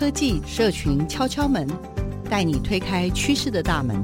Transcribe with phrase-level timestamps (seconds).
[0.00, 1.68] 科技社群敲敲门，
[2.30, 4.02] 带你推开趋势的大门。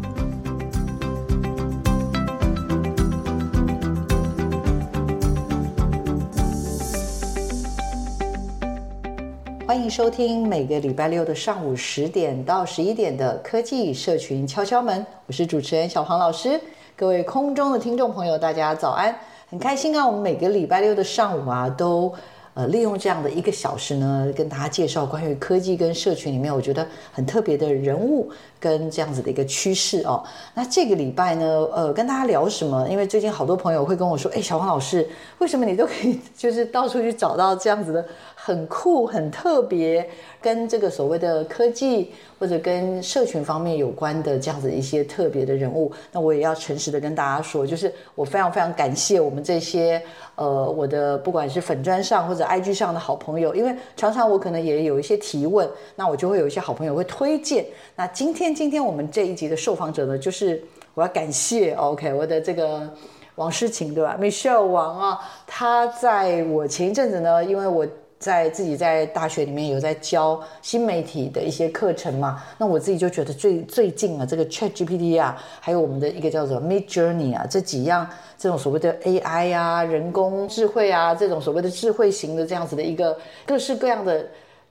[9.67, 16.61] 欢迎收听每个礼拜六的上午十点到十一点的科技社群敲敲门，我是主持人小黄老师。
[16.95, 19.17] 各位空中的听众朋友，大家早安！
[19.49, 22.13] 很开心啊，我们每个礼拜六的上午啊，都。
[22.57, 30.25] 呃，利用这样的一个小时呢，跟大家介绍关于科技跟社群里面我觉得很特别的人物跟这样子的一个趋势哦。
[30.55, 32.89] 那这个礼拜呢，呃，跟大家聊什么？
[32.89, 38.03] 因为最近好多朋友会跟我说，哎，小黄老师，为什么你都可以 就是到处去找到这样子的
[38.47, 40.09] 很酷、很特别，
[40.41, 45.91] 跟这个所谓的科技或者跟社群方面有关的这样子一些特别的人物？
[46.13, 50.01] 那我也要诚实的跟大家说，就是我非常非常感谢我们这些。
[50.37, 57.67] 呃，我的不管是粉砖上或者 IG 上的好朋友，因为常常我可能也有一些提问，那我就会有一些好朋友会推荐。
[57.97, 60.63] 那今天今天我们这一集的受访者呢，就是
[60.95, 62.89] 我要感谢 OK 我的这个
[63.35, 67.85] 王诗晴对吧？Michelle 王啊，他在我前一阵子呢，因为我。
[68.19, 78.09] 在自己在大学里面有在教新媒体的一些课程嘛，那我自己就觉得最最近啊，这个 ChatGPT 啊，还有我们的一个叫做 Midjourney 啊，这几样
[78.39, 84.27] 这种所谓的 AI 啊，人工智慧啊，这种所谓的智慧型的这样子的一个各式各样的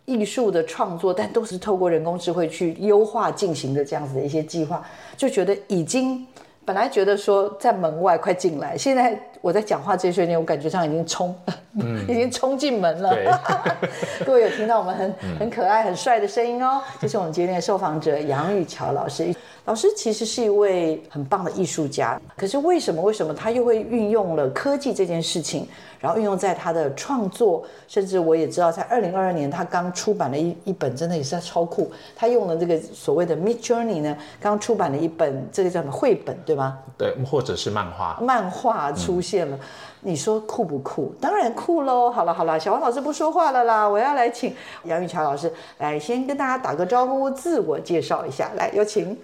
[0.05, 4.83] 艺术的创作，但都是透过人工智慧去优化进行的这样子的一些计划，
[5.15, 6.25] 就觉得已经
[6.65, 9.19] 本来觉得说在门外快进来，现在。
[9.41, 11.35] 我在讲话这一瞬间，我感觉上已经冲，
[11.79, 13.13] 嗯、 已经冲进门了。
[13.13, 13.27] 对
[14.25, 16.81] 各位有听到我们很很可爱、很帅的声音哦？
[16.99, 19.33] 这是我们今天的受访者杨宇桥老师。
[19.65, 25.67] 老师其实是一位很棒的艺术家，可是为什么为什么他又会运用了科技这件事情，
[25.99, 27.65] 然后运用在他的创作？
[27.87, 31.91] 甚至我也知道，在二零二二年他刚出版了一一本，真的也是超酷。
[32.15, 36.77] 他用了这个所谓的 Midjourney 呢，刚出版了一本这个叫什么绘本，对吗？
[36.95, 38.19] 对，或者是漫画。
[38.21, 39.34] 漫画出现。
[39.43, 39.59] 了，
[40.01, 41.13] 你说酷不酷？
[41.19, 42.09] 当然酷喽！
[42.09, 48.51] 好了好了，小王老师不说话了啦，我要来请杨宇桥老师来先跟大家打个招呼，自我介绍一下。
[48.55, 49.17] 来，有请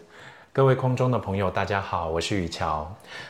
[0.53, 2.85] 各位空中的朋友，大家好，我是雨桥。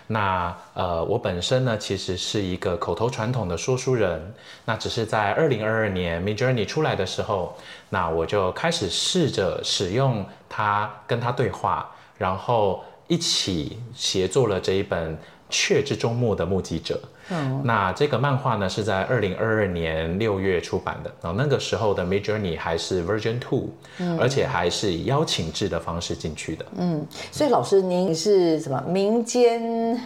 [0.08, 4.34] 那呃，我本身呢，其实是一个口头传统的说书人。
[4.66, 7.56] 那只是在二零二二年 Midjourney 出来的时候，
[7.90, 15.16] 那我就开始试着使用它，跟它对话，然后一起协作了这一本。
[15.52, 23.70] 雀之终末的目击者，嗯，那这个漫画呢是在二零二二年六月出版的，然后那个时候的 Midjourney 还是 Version Two，
[24.00, 30.00] 嗯，而且还是以邀请制的方式进去的，嗯，所以老师您是什么民间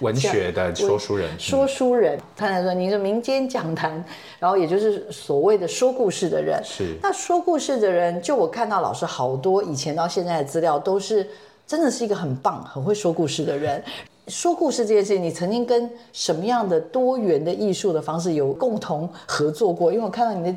[0.00, 1.28] 文学的说书人？
[1.38, 4.02] 说书人，刚才说您是民间讲坛，
[4.38, 6.96] 然后也就是所谓的说故事的人，是。
[7.02, 11.28] 那说故事的人，就我看到老师好多以前到现在的资料，都是
[11.66, 13.82] 真的是一个很棒、很会说故事的人。
[14.32, 19.92] 说故事这件事情，你曾经跟什么样的多元的艺术的方式有共同合作过？
[19.92, 20.56] 因为我看到你的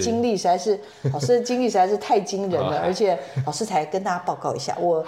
[0.00, 5.04] 经历实在是，是老师的经历实在是太惊人了，而且老师才跟大家报告一下，我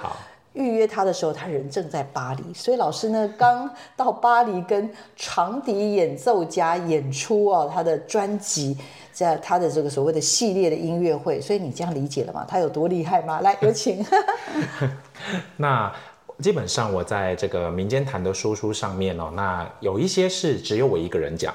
[0.52, 8.76] 预约他的时候，他人正在巴黎，所以老师呢刚到巴黎跟长笛演奏家演出啊，他的专辑
[9.10, 12.44] 在他的这个所谓的系列的音乐会，所以你这样理解了吗？
[12.46, 13.40] 他有多厉害吗？
[13.40, 14.04] 来，有请。
[15.56, 15.90] 那。
[16.38, 21.54] 基本上我在这个民间谈的说书上面哦，那有一些是只有我一个人讲，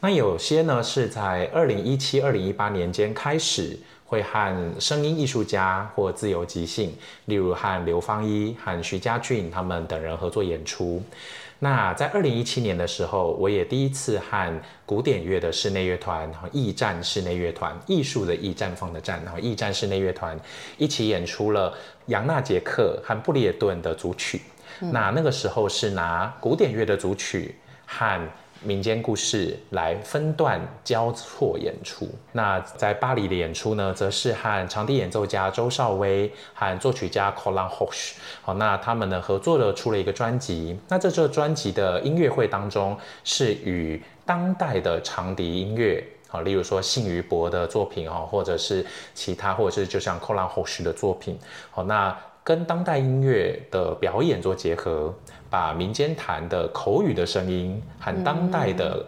[0.00, 6.94] 那有些呢是在二零一七、二零一八年间开始会和声音艺术家或自由即兴，
[7.26, 11.02] 例如和刘芳一、和徐佳俊他们等人合作演出。
[11.60, 20.38] 那在二零一七年的时候，我也第一次和古典乐的室内乐团，然后艺战室内乐团，艺术的驿站放的站，然后艺战室内乐团
[20.76, 21.76] 一起演出了
[22.06, 24.40] 杨纳杰克和布列顿的组曲。
[24.78, 27.56] 那那个时候是拿古典乐的组曲
[27.86, 28.28] 和
[28.62, 32.08] 民间故事来分段交错演出。
[32.32, 38.12] 那在巴黎的演出呢，则是和长笛演奏家周少威和作曲家 Colin Hoch，
[38.42, 40.78] 好，那他们呢合作的出了一个专辑。
[40.88, 48.84] 那在这专辑的音乐会当中，是与当代的长笛音乐好，例如说信宇博的作品哈，或者是
[49.14, 51.38] 其他，或者是就像寇兰后世的作品，
[51.70, 52.14] 好，那
[52.48, 55.14] 跟当代音乐的表演做结合，
[55.50, 59.04] 把民间弹的口语的声音和当代的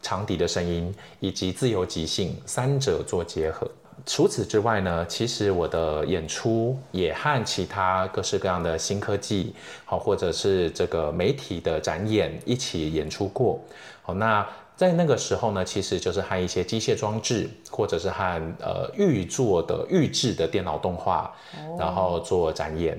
[0.00, 3.70] 长笛的声音，以及自由即兴三者做结合。
[4.06, 13.60] 除此之外呢，其实我的演出也和其他各式各样的新科技，好，或者是这个媒体的展演一起演出过。
[14.00, 14.46] 好，那
[14.78, 21.34] 在那个时候呢，其实就是和一些机械装置，或者是和呃预做的预制的电脑动画，
[21.76, 22.96] 然后做展演。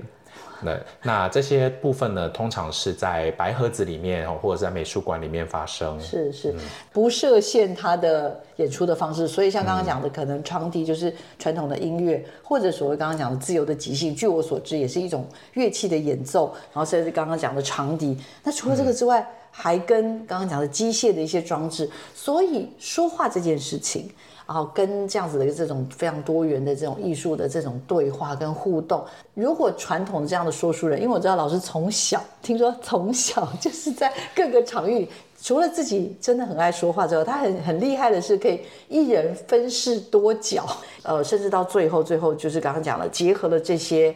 [0.62, 5.98] 那那这些部分呢，通常是在白盒子里面，或者在美术馆里面发生。
[5.98, 6.54] 是是，
[6.92, 9.26] 不设限它的演出的方式。
[9.26, 16.54] 所以像刚刚讲的，可能长笛就是传统的音乐，或者所谓刚刚讲的自由的即兴，据我所知，也是一种乐器的演奏。
[16.74, 18.18] 然后甚至刚刚讲的长笛。
[18.44, 21.90] 那除了这个之外，还跟刚刚讲的机械的一些装置。
[22.14, 24.10] 所以说话这件事情。
[24.46, 35.08] 然后跟这样子的这种非常多元的这种艺术的这种对话跟互动，如果传统这样的说书人，因为我知道老师从小听说从小就是在各个场域，
[35.40, 40.66] 除了自己真的很爱说话之后，他很很厉害的是可以一人分饰多角，
[41.04, 44.12] 呃，甚至到最后最后就是刚刚讲了，结合了这些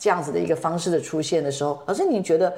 [0.00, 2.52] 这样子的一个方式的出现的时候，老师你觉得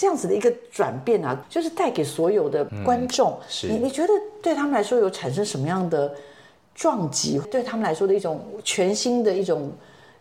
[0.00, 4.12] 这样子的一个转变啊，就是带给所有的观众，嗯、是你你觉得
[4.42, 6.10] 对他们来说有产生什么样的？
[6.72, 9.70] 撞击对他们来说的一种全新的一种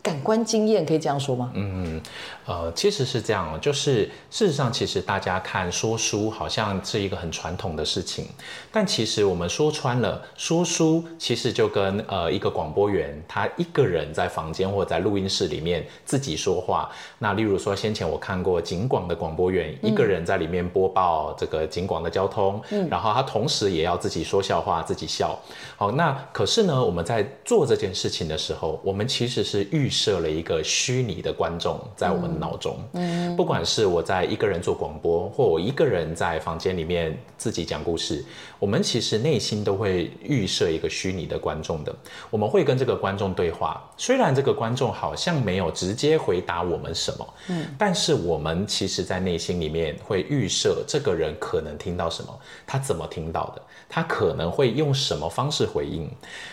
[0.02, 1.54] 感官经验，可以这样说吗？
[1.56, 2.02] 嗯，
[2.50, 8.25] 呃，其实是这样，就是事实上，其实大家看说书好像是一个很传统的事情，
[8.72, 16.90] 但其实我们说穿了，说书其实就跟呃一个广播员他一个人在房间或者在录音室里面自己说话。
[17.19, 25.38] 那例如说，先前我看过景广的广播员一个人在里面播报这个景广的交通，嗯，然后他同时也要自己说笑话，自己笑。
[25.78, 29.60] 好，那可是呢，我们在做这件事情的时候，我们其实是。
[29.72, 38.24] 预设了一个虚拟的观众在我们脑中，嗯，不管是我在一个人做广播，或我一个人在房间里面自己讲故事，
[38.57, 41.94] 我们其实内心都会预设一个虚拟的观众的。
[42.30, 56.09] 我们会跟这个观众对话，虽然这个观众好像没有直接回答我们什么，嗯，但是我们其实在内心里面会预设这个人可能听到什么，他怎么听到的，他可能会用什么方式回应。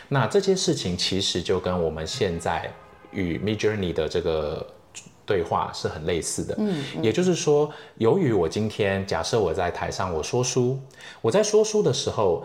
[0.08, 2.70] 那这些事情其实就跟我们现在。
[3.12, 4.66] 与 Midjourney 的这个
[5.26, 10.78] 对话是很类似的，嗯，嗯，也就是说，由于我今天假设我在台上我说书，
[11.20, 12.44] 我在说书的时候，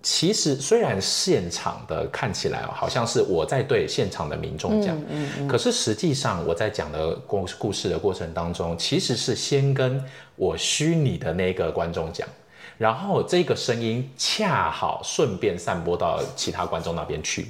[0.00, 10.02] 其实虽然现场的看起来好像是我在对现场的民众讲，嗯嗯嗯，可是实际上我在讲的故故事的过程当中，其实是先跟
[10.36, 12.26] 我虚拟的那个观众讲。
[12.82, 17.46] 然后这个声音恰好顺便散播到其他观众那边去。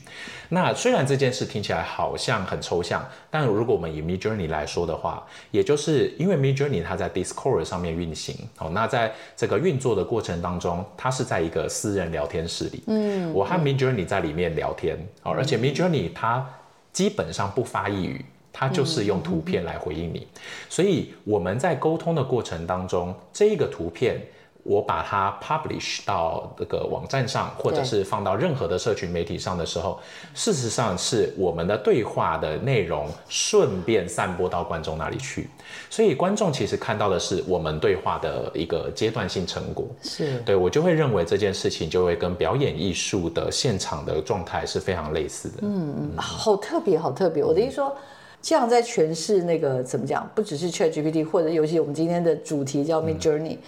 [0.51, 16.47] 那虽然这件事听起来好像很抽象，但如果我们以 Midjourney 来说的话，也就是因为 Midjourney 它在 Discord 上面运行，哦，那在这个运作的过程当中，它是在一个私人聊天室里，嗯，我和 Midjourney 在里面聊天，哦，而且 Midjourney 它
[16.93, 20.29] 基本上不发一语，它就是用图片来回应你，
[20.69, 24.21] 所以我们在沟通的过程当中，这个图片。
[24.65, 29.99] 我把它 publish 到这个网站上，或者是放到任何的社群媒体上的时候，
[30.35, 35.49] 事实上是我们的对话的内容顺便散播到观众那里去，
[35.91, 39.85] 所以观众其实看到的是我们对话的一个阶段性成果。
[40.01, 45.55] 是，对，我就会认为这件事情就会跟表演艺术的现场的状态是非常类似的。
[45.63, 47.43] 嗯嗯，好特别，好特别。
[47.43, 47.97] 我的意思说，
[48.41, 53.55] 这样在诠释那个怎么讲，不只是 ChatGPT，或者尤其我们今天的主题叫 Midjourney。
[53.55, 53.59] 嗯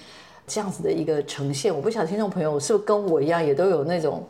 [0.47, 4.23] 这样子的一个呈现，我不晓得听众朋友是不是跟我一样，也都有那种，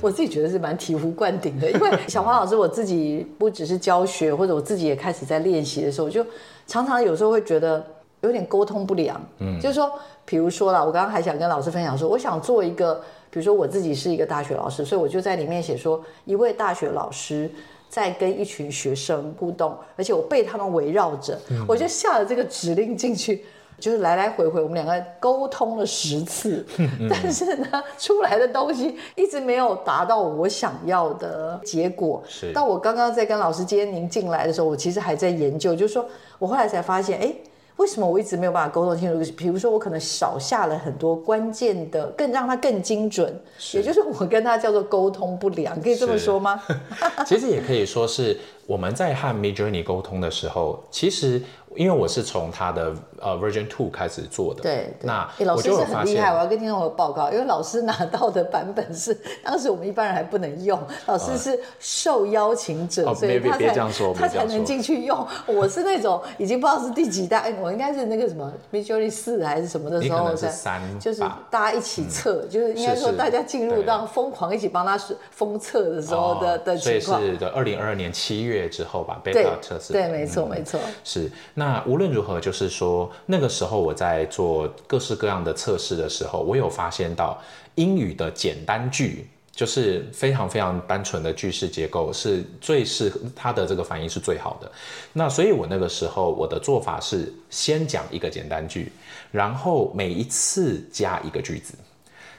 [0.00, 1.70] 我自己觉得是蛮醍醐灌顶的。
[1.70, 6.24] 因为小黄老师，我自己不只是教学，或者我自己也开始在练习的时候，就
[6.66, 7.84] 常常有时候会觉得
[8.22, 9.20] 有点沟通不良。
[9.38, 9.90] 嗯，就是说，
[10.24, 12.94] 比如说啦，我刚刚还想跟老师分享说，我想做一个，
[13.30, 17.50] 比如说我自己是一个大学老师，所以我就在里面写说，一位大学老师
[17.88, 21.38] 在跟一群学生互动，而且我被他们围绕着，
[21.68, 23.44] 我就下了这个指令进去。
[23.80, 26.64] 就是来来回回，我们两个沟通了十次，
[27.08, 32.22] 但是呢，出来的东西一直没有达到我想要的结果。
[32.28, 32.52] 是。
[32.52, 36.06] 到我刚刚在跟老师今天您进来的时候，我其实还在研究，就是说
[36.38, 37.34] 我后来才发现，哎，
[37.76, 39.32] 为什么我一直没有办法沟通清楚？
[39.32, 43.34] 比如说，我可能少下了很多关键的，更让它更精准。
[43.58, 43.78] 是。
[43.78, 46.62] 也就是我跟他叫做沟通不良，可以这么说吗？
[47.24, 51.40] 其实也可以说是我们在和 Midjourney 沟通的时候，其实。
[51.76, 65.26] 因为我是从它的呃 Version Two 开始做的，对，对那欸、老师是很厉害，我要跟听众朋友报告，因为老师拿到的版本是当时我们一般人还不能用， 老师是受邀请者，呃、所以他才别别这样说他才能进去用。
[65.46, 74.98] 我是那种已经不知道是第几代，我应该是那个什么 Midjourney 四还是什么的时候，是三，就是大家一起测、嗯，就是应该说大家进入到疯狂一起帮他
[75.30, 77.20] 封测的时候的、哦、的情况。
[77.20, 79.92] 所以是的，二零二二年七月之后吧，Beta 测试。
[79.92, 80.80] 对，没错、嗯，没错。
[81.04, 87.38] 是那无论如何，就是说那个时候我在做各式各样的测试的时候，我有发现到
[87.74, 94.72] 英语的简单句，就是非常非常单纯的句式结构，是最适合它的这个反应是最好的。
[95.12, 98.90] 那所以我那个时候我的做法是先讲一个简单句，
[99.30, 101.74] 然后每一次加一个句子。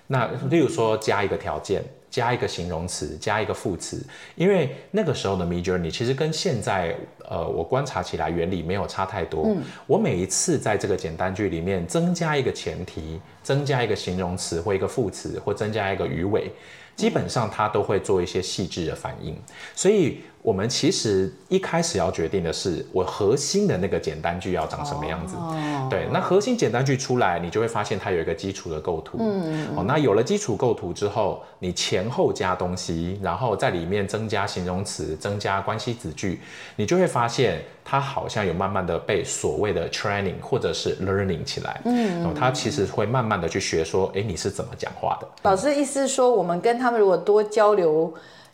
[0.07, 1.83] 那例如说加一个条件。
[2.11, 6.93] 加一个形容词，加一个副词，因为那个时候的 Midjourney 其实跟现在，
[7.31, 9.45] 呃，我观察起来原理没有差太多。
[9.45, 16.51] 嗯，我每一次在这个简单句里面增加一个前提，增加一个形容词或一个副词，或增加一个语尾，
[16.95, 19.35] 基本上它都会做一些细致的反应，
[19.73, 20.19] 所以。
[20.43, 25.36] 我们其实一开始要决定的是，我核心的那个简单句要长什么样子。
[25.36, 25.88] 哦。
[25.89, 29.17] 对，那核心简单句出来，你就会发现它有一个基础的构图。
[29.19, 29.67] 嗯。
[29.75, 36.41] 哦，那有了基础构图之后，你前后加东西，然后在里面增加形容词，增加关系子句，
[36.75, 41.81] 你就会发现它好像有慢慢的被所谓的 training 或者是 learning 起来。
[41.86, 42.25] 嗯。
[42.25, 45.27] 哦，它其实会慢慢的去学说，哎，你是怎么讲话的？
[45.43, 48.12] 老师意思是说，我们跟他们如果多交流。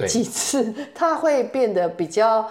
[0.07, 2.47] 几次， 他会变得比较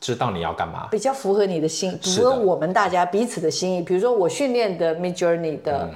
[0.00, 3.82] 知道你要干嘛，比较符合你的心，符合我们大家彼此的心意。
[3.82, 5.88] 比如说，我训练的 Midjourney 的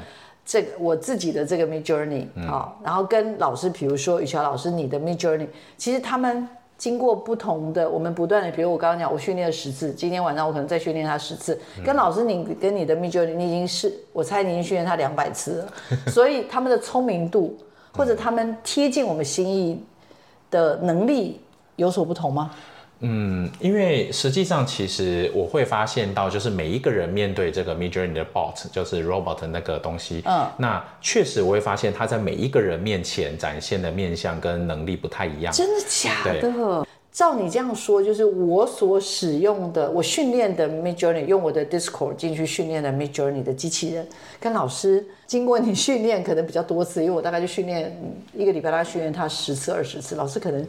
[0.44, 11.58] 这个、嗯，我自己的这个 Midjourney 啊，然后跟老师，比如说雨乔老师你的 Midjourney，其实他们经过不同的，我们不断的，比如我刚刚讲，我训练了十次，今天晚上我可能再训练他十次。
[11.82, 15.72] 跟老师你跟你的 Midjourney，你已经是我猜你已经训练他两百次了，
[16.10, 17.56] 所以他们的聪明度
[17.96, 19.82] 或者他们贴近我们心意。
[20.50, 21.40] 的能力
[21.76, 22.50] 有所不同吗？
[23.00, 35.52] 嗯，因为实际上其实我会发现到，就是每一个人面对这个 Midjourney 的 bot，就是 robot 那个东西，嗯，那确实我会发现他在每一个人面前展现的面相跟能力不太一样。
[35.52, 36.86] 真的假的？
[37.12, 44.06] 照你这样说，就是我所使用的，我训练的 Midjourney，用我的 Discord 进去训练的 Midjourney 的机器人，
[44.40, 47.94] 跟老师经过你训练可能比较多次，因为我大概就训练
[48.32, 50.66] 一个礼拜，大概训练他十次、二十次，老师可能。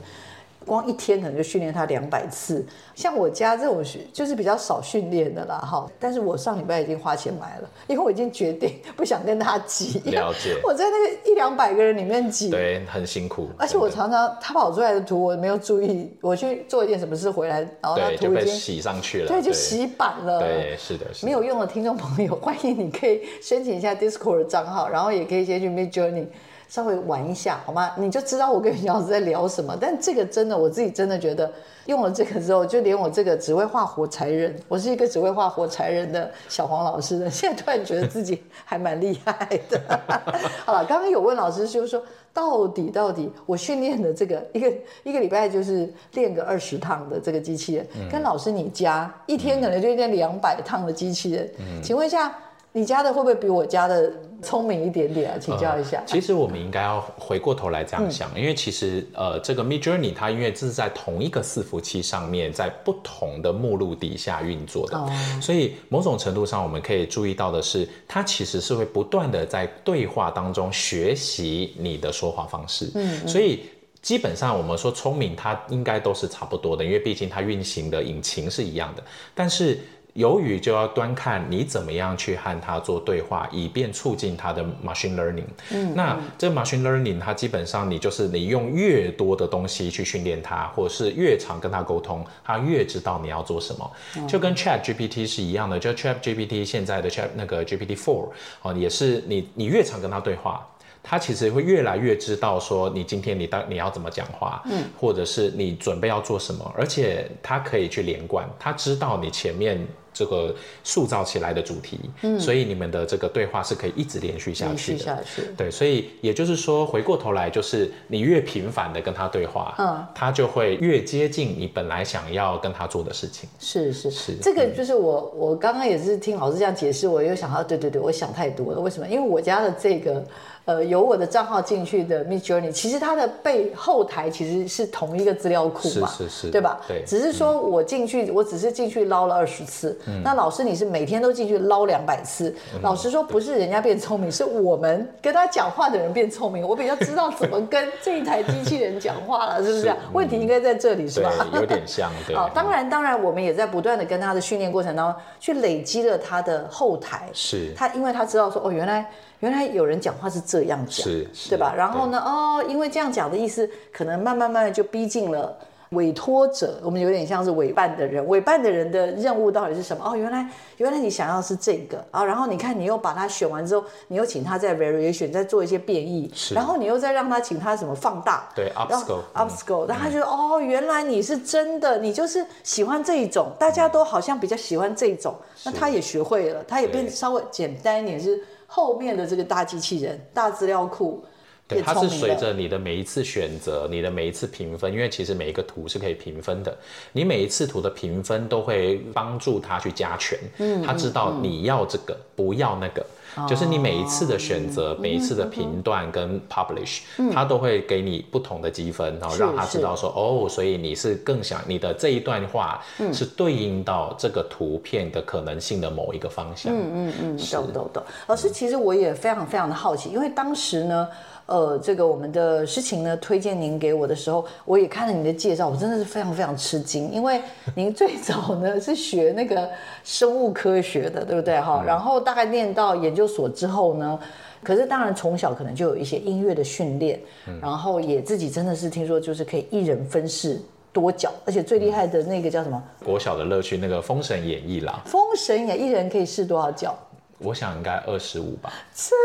[0.65, 5.89] 光一天可能就训练他两百次，像我家这种就是比较少训练的啦，哈。
[5.99, 9.99] 但是我上礼拜已经花钱买了，因为我已经决定 不想跟他挤。
[10.05, 10.57] 了解。
[10.63, 13.49] 我在那个一两百个人里面挤，对，很辛苦。
[13.57, 20.39] 而且我常常他跑出来的图我没有注意，我去做一件什么事回来，然后他图已经洗上去了，对，就洗版了。
[20.39, 21.25] 对，是的，是的。
[21.25, 26.25] 没有用的听众朋友， 欢迎你可以申请一下 Discord 的账号，然后也可以先去 Midjourney。
[26.67, 27.91] 稍微玩一下好吗？
[27.97, 29.77] 你就知道我跟杨老师在聊什么。
[29.79, 31.51] 但这个真的，我自己真的觉得
[31.85, 39.79] 用了这个之后，就连我这个只会画火柴人，我是一个只会画火柴人的小黄老师的，现在突然觉得自己还蛮厉害的。
[40.65, 42.01] 好了，刚刚有问老师，就是说
[42.33, 52.35] 到底到底我训练的这个一个一个礼拜就是练个二十趟的这个机器人，嗯、跟老师你家一天可能就练两百趟的机器人，嗯、请问一下。
[52.75, 54.11] 你家的会不会比我家的
[54.43, 55.37] 聪明一点点啊？
[55.39, 55.99] 请教一下。
[55.99, 65.09] 呃、其实我们应该要回过头来这样想，嗯、因为其实呃，这个 Midjourney 它因为这是在同一个伺服器上面，在不同的目录底下运作的，哦、
[65.41, 72.91] 所以某种程度上我们可以注意到的是，它其实是会不断的在对话当中学习你的说话方式。
[72.95, 73.61] 嗯，嗯，所以
[74.01, 79.03] 基本上我们说聪明，它应该都是差不多的，因为毕竟它运行的引擎是一样的，
[79.33, 79.79] 但是。
[80.15, 85.43] 由于就要端看你怎么样去和它做对话，以便促进它的 machine learning。
[85.71, 93.91] 嗯，那这个 machine learning 它基本上你就是你用越多的东西去训练它，或者是越常跟它沟通，它越知道你要做什么。
[94.25, 98.29] 就跟 Chat GPT 是一样的，就 Chat GPT 现在的 Chat 那个 GPT Four
[98.61, 100.65] 哦，也是你你越常跟它对话，
[101.07, 109.87] 它其实会越来越知道说你今天你到你要怎么讲话，嗯，或者是你准备要做什么，而且他可以去连贯，他知道你前面。
[110.17, 114.99] 这个塑造起来的主题，嗯，所以你们的这个对话是可以一直连续下去的。
[114.99, 123.49] 下去，对，所以也就是说，回过头来就是你越频繁的跟他对话，嗯，他就会越接近你本来想要跟他做的事情。
[123.59, 128.79] 是是是，这个就是我我刚刚也是听老师这样解释，我又想到，对对对，我想太多了。
[128.79, 129.05] 为什么？
[129.05, 130.25] 因为我家的这个。
[130.65, 136.81] 呃，有我的账号进去的 Midjourney，其实它的背后台其实是同一个资料库嘛，是是是，对吧？
[136.87, 142.49] 对，只是说我进去，嗯、我只是进去捞了二十次，嗯、那老师你是每天都进去捞两百次。
[142.73, 146.67] 嗯、老实说，不是人家变聪明，是我们跟他讲话的人变聪明。
[146.67, 149.81] 我比较知道怎么跟这一台机器人讲话了， 是不是？
[149.83, 151.31] 是问题应该在这里，是吧？
[151.53, 152.11] 有点像。
[152.25, 152.33] 对。
[152.35, 157.29] 好，当然，当然，我们也在不断的跟他的训练过程当中去累积了他的后台。
[157.33, 157.71] 是。
[157.75, 159.05] 他因为他知道说，哦，原来。
[159.45, 161.05] 原来有人讲话是这样讲，
[161.49, 161.71] 对吧？
[161.77, 165.55] 然后呢，哦，因为这样讲的意思，可能慢慢慢的就逼近了
[165.95, 166.79] 委托者。
[166.83, 170.05] 我们有点像是委办的人，委办的人的任务到底是什么？
[170.05, 170.47] 哦，原来
[170.77, 172.05] 原来你想要是这个。
[172.11, 179.21] 啊，然后你看你又把它选完之后，你又请他在 variation 再做一些变异，然后你又再让他请他什么放大，对，upscale。
[179.33, 188.43] upscale，然后他就说哦，原来你是真的，你就是喜欢这一种，大家都好像比较喜欢这一种，那他也学会了，他也变稍微简单一点是。
[188.67, 191.23] 后面的这个大机器人、大资料库，
[191.67, 196.75] 对，它是随着你的每一次选择、你的每一次评分，因为其实每一个图是可以评分的，
[197.11, 203.05] 你每一次图的评分都会帮助他去加权，嗯，他知道你要这个，嗯、不要那个。
[203.49, 207.01] 就是你每一次的选择，哦、每一次的评断跟 publish，
[207.33, 212.81] 它、嗯、都会给你不同的积分，然后让他知道说，哦，所以你是更想你的这一段话
[213.11, 216.71] 是对应到这个图片的可能性的某一个方向。
[216.73, 218.01] 嗯嗯嗯，懂懂懂。
[218.27, 221.05] 老师，其实我也非常非常的好奇，因为当时呢。
[221.47, 227.39] 呃，这个我们的诗情呢推荐您给我的时候，我也看了您的介绍，我真的是非常非常吃惊，因为
[227.75, 229.69] 您最早呢是学那个
[230.03, 231.83] 生物科学的，对不对哈？
[231.85, 234.19] 然后大概念到研究所之后呢，
[234.63, 237.19] 可是当然从小可能就有一些音乐的训练，
[237.61, 240.59] 然后也自己真的是听说就是可以一人分饰
[240.91, 242.81] 多角，而且最厉害的那个叫什么？
[243.03, 246.97] 国小的乐趣那个《封神演义》啦，《封神演义》一人可以饰多少角？
[247.37, 248.71] 我想应该二十五吧。
[248.93, 249.17] 真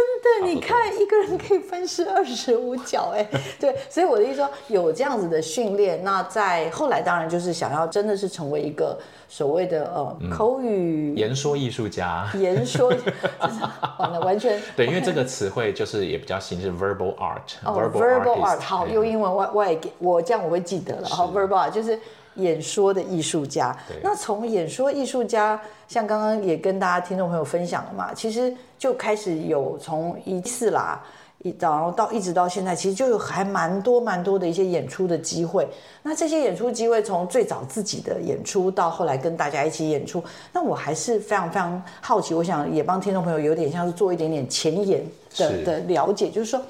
[0.42, 3.24] 的，你看一个人可以分饰二十五角，哎，
[3.58, 8.98] 对，所以我的意思说有这样子的训练，那在后来当然就是想要真的是成为一个
[9.28, 12.88] 所谓的呃口语言说艺术家，言说
[13.98, 21.98] 完了完全对，因为这个词汇就是也比较新，是 verbal art，verbal art，好，用英文我我也给我这样我会记得了，好，verbal art 就是。
[22.36, 31.02] 演说的艺术家，那从演说艺术家，像刚刚也跟大家听众朋友分享了嘛，其实就开始有从一次啦，
[31.42, 35.68] 一然后到一直到现在，其实就有还蛮多蛮多的一些演出的机会。
[36.02, 45.04] 那这些演出机会，从最早自己的演出到后来跟大家一起演出，那我还是非常非常好奇，我想也帮听众朋友有点像是做一点点前沿
[45.36, 46.62] 的的了解，就是说，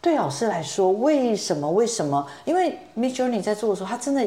[0.00, 2.24] 对老师来说，为什么为什么？
[2.44, 4.24] 因为 Midjourney 在做的时候，他真的。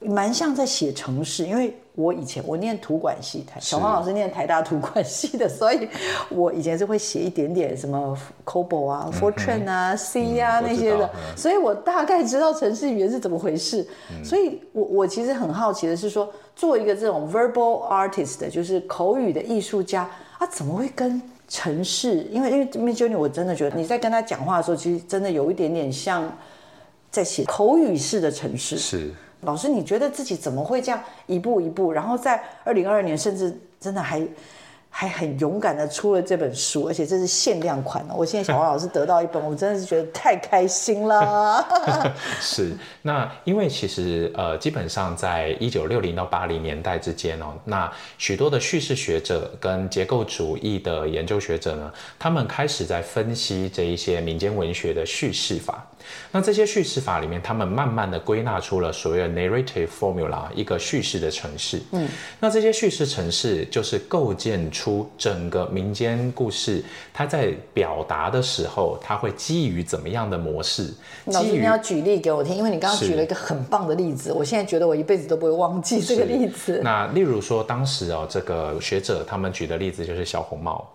[0.00, 5.88] 蛮像在写城市，因为我以前我念图管系，台小黄老师念台大图管系的，所以
[6.28, 13.86] 我以前是会写一点点什么 COBOL 啊、嗯、Fortran 啊、C 啊、嗯、那些的，所以我大概知道城市语言是怎么回事。
[14.10, 20.02] 嗯、所以我我其实很好奇的是说，做一个这种 verbal artist，就是口语的艺术家
[20.38, 22.28] 啊，怎么会跟城市？
[22.30, 26.30] 因为因为 Midjourney 我真的觉得你在跟他讲话的时候，其实真的有一点点像
[27.10, 28.76] 在写口语式的城市。
[28.76, 29.10] 是。
[29.42, 31.92] 老师，你觉得自己怎么会这样一步一步？
[31.92, 34.26] 然后在二零二二年，甚至真的还
[34.88, 38.14] 还很勇敢的出了这本书，而且这是限量款哦！
[38.16, 41.62] 我现在小王老师得到一本，我真的是觉得太开心了。
[42.40, 55.86] 是，那因为其实呃，基本上在一九六零到八零年代之间哦，那许多的叙事学者跟结构主义的研究学者呢，他们开始在分析这一些民间文学的叙事法。
[56.32, 61.80] 那这些叙事法里面，他们慢慢的归纳出了所谓的 narrative formula，一个叙事的城市。
[61.92, 62.08] 嗯，
[62.40, 70.92] 那这些叙事城市就是构建出整个民间故事，它在表达的时候，它会基于怎么样的模式？
[71.26, 76.80] 老师，你要举例给我听，因为你刚刚举了一个很棒的例子，我现在觉得我一辈子都不会忘记这个例子。
[76.82, 80.86] 那例如说，当时哦，这个学者他们举的例子就是小红帽。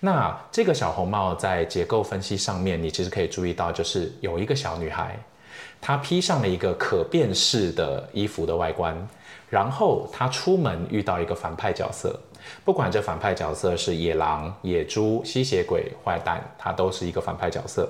[0.00, 5.18] 那这个小红帽在结构分析上面，你其实可以注意到，就是有一个小女孩，
[5.80, 8.96] 她披上了一个可变式的衣服的外观，
[9.48, 12.18] 然后她出门遇到一个反派角色，
[12.64, 17.88] 不管这反派角色是野狼、野猪、吸血鬼、坏蛋，他都是一个反派角色。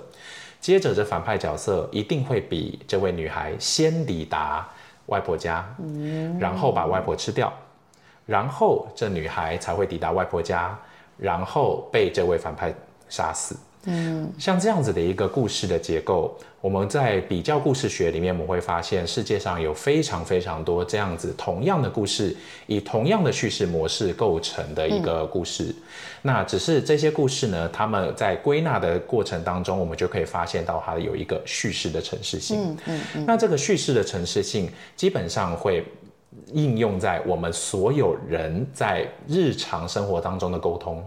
[0.61, 4.69] 接着这反派角色一定会比这位女孩先抵达
[5.07, 5.65] 外婆家，
[6.39, 7.53] 然后把外婆吃掉，
[8.27, 10.79] 然后这女孩才会抵达外婆家。
[11.21, 12.75] 然后被这位反派
[13.09, 13.57] 杀死。
[13.85, 25.65] 嗯，像这样子的一个故事的结构，我们在比较故事学里面，我们会发现世界上有非常非常多这样子同样的故事，以同样的叙事模式构成的一个故事。
[25.65, 25.75] 嗯、
[26.21, 32.63] 那只是这些故事呢，他们在归纳的过程当中，我们就可以发现到它有一个叙事的程式性。
[32.63, 35.83] 嗯嗯，嗯，那这个叙事的程式性基本上会。
[36.53, 41.03] 应用在我们所有人在日常生活当中的沟通，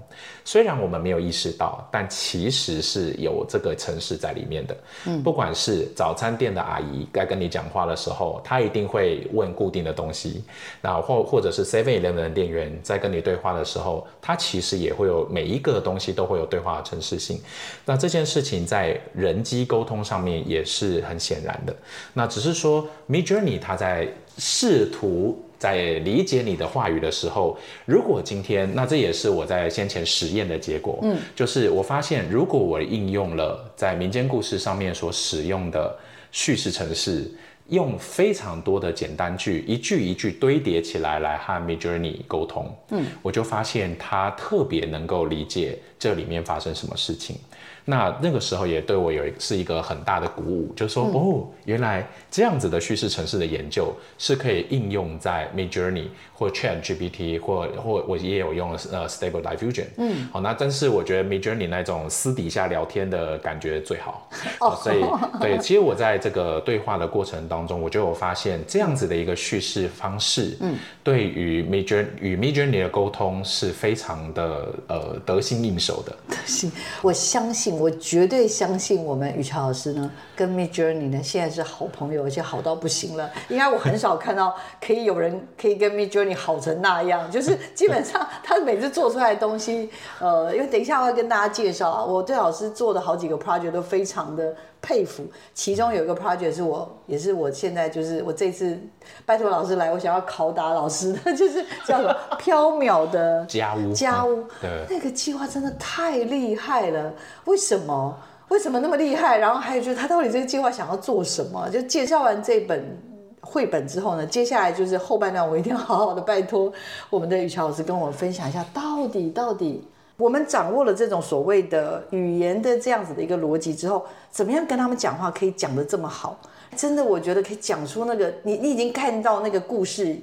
[0.46, 4.78] 虽然我们没有意识到，但其实是有这个城市在里面的。
[5.06, 10.44] 嗯，不管是早餐店的阿姨该跟你讲话的时候，她一定会问固定的东西，
[10.82, 17.42] 那或或者是 Seven Eleven 的店员在跟你对话的时候，他其实也会有每一个东西都会有对话的城市性。
[17.86, 21.76] 那这件事情在人机沟通上面也是很显然的。
[22.14, 35.96] 那只是说 Midjourney 它在试图在理解你的话语的时候，如果今天，那这也是我在先前实验的结果，嗯，就是我发现，如果我应用了在民间故事上面所使用的
[36.32, 37.32] 叙事程式，
[37.70, 47.38] 用非常多的简单句，一句一句堆叠起来来和 Midjourney 沟通，嗯，我就发现他特别能够理解这里面发生什么事情。
[47.86, 64.30] 那那个时候也对我有是一个很大的鼓舞，就是说、嗯、哦，原来这样子的叙事城市的研究是可以应用在 Midjourney 或 ChatGPT 或或我也有用了呃 Stable Diffusion，嗯，好，那但是我觉得 Midjourney 那种私底下聊天的感觉最好，
[64.62, 65.04] 哦，所以
[65.42, 77.73] 对，其实我在这个对话的过程当中，我就有发现这样子的一个叙事方式，嗯，对于 Midjourney 与 Midjourney 的沟通是非常的呃得心应手的，得心，我相信。
[77.80, 83.30] 我绝对相信我们雨乔老师呢，跟 Midjourney 呢现在是好朋友，而且好到不行了。
[83.50, 94.56] 应该我很少看到可以有人可以跟 Midjourney 好成那样，就是基本上他每次做出来的东西，呃，因为等一下我要跟大家介绍啊，我对老师做的好几个 project 都非常的。
[94.84, 98.78] 佩服，其中有一个 project 是我，也是我现在就是我这次
[99.26, 103.94] 拜托老师来，我想要拷打老师的， 就是叫做飘渺的家屋。
[103.94, 107.14] 家屋，对，那个计划真的太厉害了。
[107.46, 108.14] 为什么？
[108.50, 109.38] 为什么那么厉害？
[109.38, 111.70] 然后还有就是他到底这个计划想要做什么？
[111.70, 113.02] 就介绍完这本
[113.40, 116.70] 绘本之后呢，接下来就是后半段，我一定要好好的拜托
[117.10, 119.88] 我们的雨乔老师跟我们分享一下，到底到底。
[120.18, 126.40] 我们掌握了这种所谓的语言的这样子的一个逻辑之后，怎么样跟他们讲话可以讲得这么好？
[126.76, 130.16] 真的，我觉得可以讲出那个你你已经看到那个故事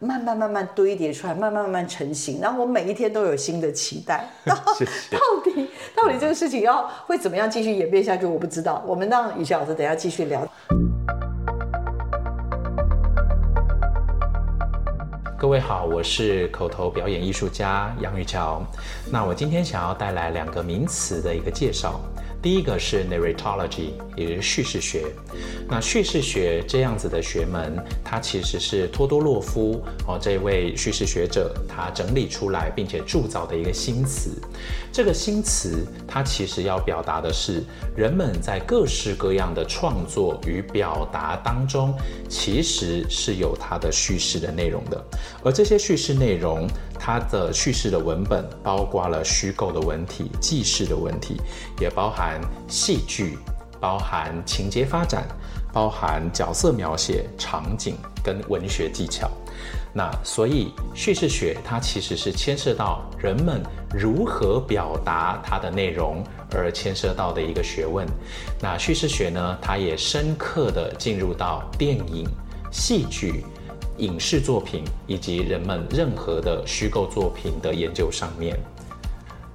[0.00, 2.40] 慢慢慢慢堆叠出来，慢慢慢慢成型。
[2.40, 4.28] 然后我每一天都有新的期待。
[4.44, 4.54] 到
[5.44, 8.26] 底到底这个事情要会怎么样继续演变下去？
[8.26, 8.82] 我不知道。
[8.86, 10.46] 我们让雨乔老师等一下继续聊。
[15.38, 18.62] 各位好，我是口头表演艺术家杨雨乔。
[19.12, 22.00] 那我今天想要带来两个名词的一个介绍。
[22.42, 25.06] 第一个是 narratology，也就是叙事学。
[25.68, 34.30] 那叙事学这样子的学门，它其实是托多洛夫哦这位叙事学者他整理出来并且铸造的一个新词。
[34.92, 37.62] 这个新词它其实要表达的是，
[37.96, 41.92] 人们在各式各样的创作与表达当中，
[42.28, 45.04] 其实是有它的叙事的内容的。
[45.42, 46.66] 而这些叙事内容，
[47.06, 51.40] 它的叙事的文本包括了虚构的文体、记事的文体，
[51.80, 52.40] 也包含。
[52.66, 53.38] 戏剧
[53.80, 55.24] 包含情节发展，
[55.72, 59.30] 包含角色描写、场景跟文学技巧。
[59.94, 63.62] 那所以叙事学它其实是牵涉到人们
[63.94, 68.04] 如何表达它的内容而牵涉到的一个学问。
[68.60, 72.28] 那叙事学呢，它也深刻地进入到电影、
[72.72, 73.44] 戏剧、
[73.98, 78.58] 影视作品以及人们任何的虚构作品的研究上面。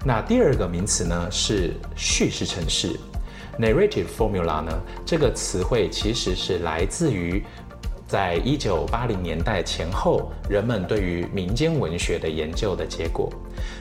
[0.04, 3.00] 那第二个名词呢，是叙事程式
[3.60, 4.72] ，narrative formula 呢，
[5.06, 7.44] 这个词汇其实是来自于
[8.08, 13.32] 在一九八零年代前后，人们对于民间文学的研究的结果。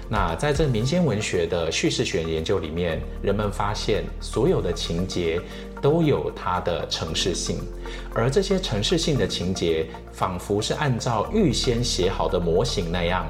[0.09, 5.41] 那在这民间文学的叙事学研究里面，人们发现所有的情节
[5.81, 7.59] 都有它的程式性，
[8.15, 13.27] 而这些程式性的情节，仿佛是按照预先写好的模型那样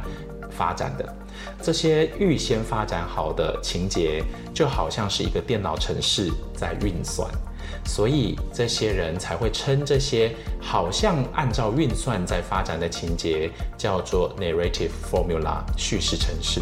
[0.51, 1.17] 发展的。
[1.63, 7.31] 这些预先发展好的情节，就好像是一个电脑程式在运算，
[7.85, 16.61] 所以这些人才会称这些好像按照运算在发展的情节叫做 narrative formula 叙事程式。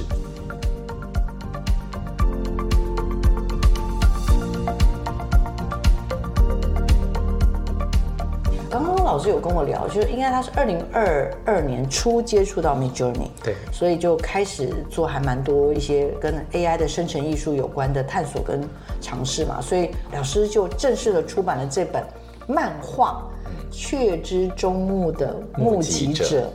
[9.18, 18.62] 老师有跟我聊，就是应该他是二零二二年初接触到 Midjourney，对，所以就开始做还蛮多一些跟 AI 的生成艺术有关的探索跟
[19.00, 22.00] 尝试嘛，所以老师就正式的出版了这本
[22.46, 23.28] 漫画
[23.74, 26.48] 《雀之终目的目击者》。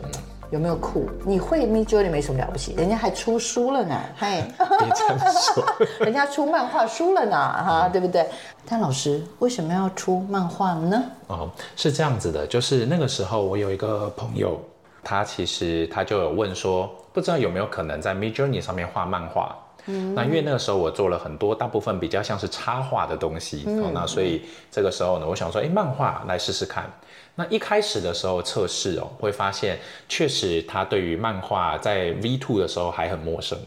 [0.54, 1.10] 有没有酷？
[1.26, 4.44] 你会 Midjourney 没什么了不起，人家还出书了呢，嘿，
[4.78, 5.66] 别这么说，
[6.06, 8.30] 人家出漫画书了呢，哈，对不对？
[8.64, 11.04] 但老师为什么要出漫画呢？
[11.26, 14.62] 哦，是这样子的，就是那个时候我有一个朋友，
[15.04, 19.58] 他其实他就有问说，不知道有没有可能在 Midjourney 上面画漫画。
[19.88, 26.86] 嗯，那因为那个时候我做了很多，大部分比较像是插画的东西，嗯、哦，那所以这个时候呢，我想说，哎，漫画来试试看。
[27.36, 33.58] 那一开始的时候测试哦，会发现确实他对于漫画在 V two 的时候还很陌生，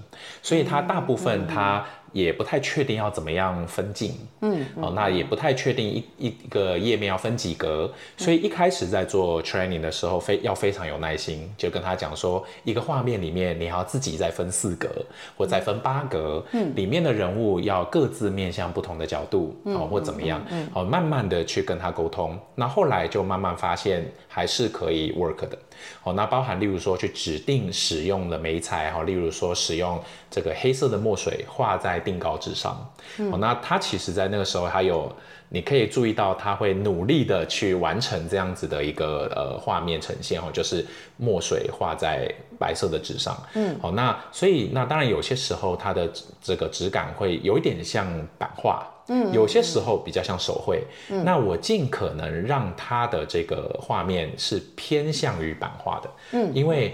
[0.42, 1.85] 所以他大部分他。
[2.12, 14.88] 也不太确定要怎么样分镜，嗯，哦，那也不太确定一一个页面要分几格，所以一开始在做 training 的时候，非要非常有耐心，就跟他讲说，一个画面里面你要自己再分四格，
[15.36, 25.58] 或再分八格，嗯，里面的人物要各自面向不同的角度，哦，或怎么样，嗯，哦，慢慢的去跟他沟通，那后来就慢慢发现还是可以 work 的。
[26.02, 32.76] 哦，那包含例如说去指定使用的媒材哈，例如说使用这个黑色的墨水画在定稿纸上，
[33.18, 35.10] 嗯，哦，那他其实在那个时候还有，
[35.48, 40.84] 你可以注意到他会努力的去完成这样子的一个呃画面呈现哦，就是
[41.16, 46.10] 墨水画在白色的纸上，嗯，好，哦，那所以那当然有些时候它的
[46.42, 48.06] 这个质感会有一点像
[48.38, 48.86] 版画。
[49.08, 56.92] 嗯，有些时候比较像手绘，嗯，那我尽可能让它的这个画面是偏向于版画的，嗯，因为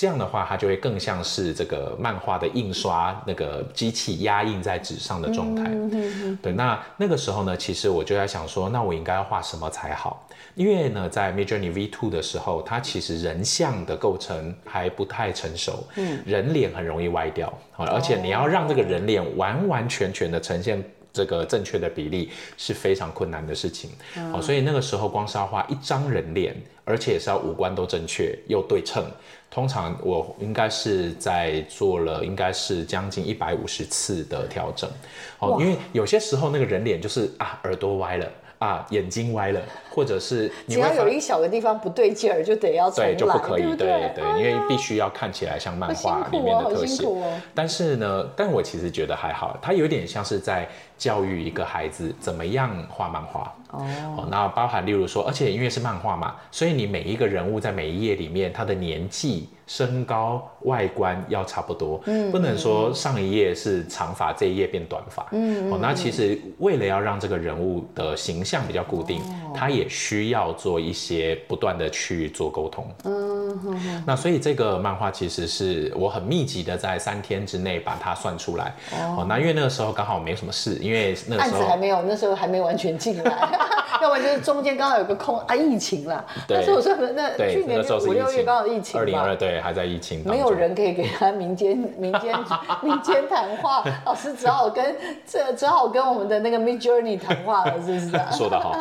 [0.00, 10.26] 这样的话，它就会更像是这个漫画的印刷那个机器压印在纸上的状态，嗯嗯，对，那那个时候呢，其实我就在想说，那我应该要画什么才好？
[10.54, 20.82] 因为呢，在 Midjourney V2 的时候，它其实人像的构成还不太成熟，嗯，人脸很容易歪掉，而且你要让这个人脸完完全全的呈现。
[21.12, 29.04] 这个正确的比例是非常困难的事情，好、嗯，所以那个时候光是要画一张人脸，而且是要五官都正确又对称，
[29.50, 34.90] 通常我应该是在做了应该是将近一百五十次的调整，
[35.38, 38.26] 哦，因为有些时候那个人脸就是啊耳朵歪了。
[38.60, 47.04] 啊，眼睛歪了，或者是你只要有一小个地方不对劲儿，就得要重来，对，就不可以，对对，因为必须要看起来像漫画里面的特写。
[47.04, 47.22] 哦、
[47.54, 53.52] 但是呢，但我其实觉得还好，它有点像是在教育一个孩子怎么样画漫画。
[53.72, 59.48] 哦，哦，那包含例如说，而且因为是漫画嘛，所以你每一个人物在每一页里面，他的年纪。
[59.70, 83.30] 身高、外观要差不多，嗯，不能说上一页是长发，这一页变短发，嗯，哦，那其实为了要让这个人物的形象比较固定，哦，他也需要做一些不断的去做沟通，嗯，那所以这个漫画其实是我很密集的在三天之内把它算出来，哦，那因为那个时候刚好没什么事，因为那个时候案子还没有，那时候还没完全进来。
[84.00, 86.24] 要不然就是中间刚好有个空啊，疫情了。
[86.48, 88.98] 对，但是我说那去年五六月刚好疫情。
[88.98, 90.22] 二零二对还在疫情。
[90.24, 92.34] 没有人可以给他民间 民间
[92.82, 98.10] 民间谈话，老师只好跟这只好跟我们的那个 Midjourney 谈话了，是不是？
[98.32, 98.74] 说得好。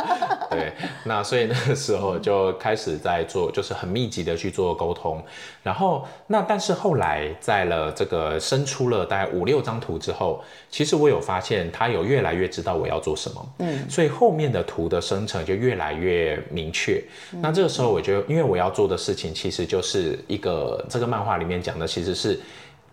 [0.49, 0.71] 对，
[1.03, 5.21] 那所以那个时候就开始在做，就是很密集的去做沟通。
[5.63, 13.53] 然后那但是后来在了这个生出了大概五六张图之后，其实我有发现他有越来越知道我要做什么。
[13.57, 14.99] 嗯，所以后面的图的。
[15.09, 17.01] 生成就越来越明确。
[17.41, 22.39] 那这个时候，我觉得，因为我要做的事情，其实就是一个这个漫画里面讲的，其实是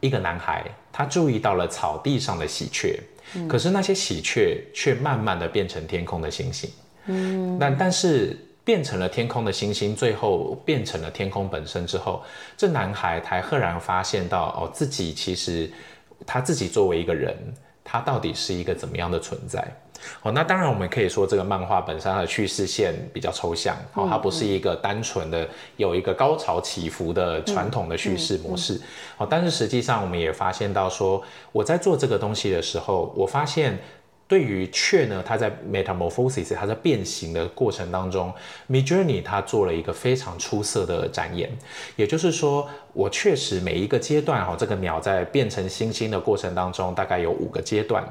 [0.01, 2.99] 一个男孩，他注意到了草地上的喜鹊，
[3.47, 6.71] 可是那些喜鹊却慢慢的变成天空的星星。
[7.07, 12.23] 嗯，但但是变成了天空的星星，最后变成了天空本身之后，
[12.57, 15.71] 这男孩才赫然发现到，哦，自己其实
[16.27, 17.37] 他自己作为一个人，
[17.85, 19.67] 他到底是一个怎么样的存在？
[20.23, 28.79] 哦，那当然，我们可以说这个漫画本身它的叙事线比较抽象，哦，它不是一个单纯的有一个高潮起伏的传统的叙事模式，
[29.17, 33.79] 哦，但是实际上我们也发现到说，我在做这个东西的时候，我发现
[34.29, 38.33] 对于雀呢，它在 metamorphosis，它在变形的过程当中
[38.69, 41.51] ，Midjourney 它做了一个非常出色的展演，
[41.97, 48.05] 也就是说，我确实每一个阶段，哈，这个鸟在变成星星的过程当中，大概有五个阶段，